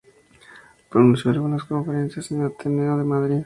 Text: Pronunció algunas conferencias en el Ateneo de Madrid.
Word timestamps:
Pronunció 0.89 1.29
algunas 1.29 1.63
conferencias 1.65 2.31
en 2.31 2.41
el 2.41 2.47
Ateneo 2.47 2.97
de 2.97 3.03
Madrid. 3.03 3.39